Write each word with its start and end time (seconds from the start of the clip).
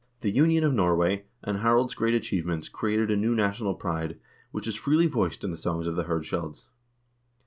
The 0.21 0.31
union 0.31 0.63
of 0.63 0.73
Norway, 0.73 1.25
and 1.43 1.59
Harald's 1.59 1.93
great 1.93 2.15
achievements 2.15 2.69
created 2.69 3.11
a 3.11 3.15
new 3.15 3.35
national 3.35 3.75
pride, 3.75 4.17
which 4.49 4.65
is 4.67 4.73
freely 4.73 5.05
voiced 5.05 5.43
in 5.43 5.51
the 5.51 5.57
songs 5.57 5.85
of 5.85 5.95
the 5.95 6.05
hirdscalds. 6.05 6.65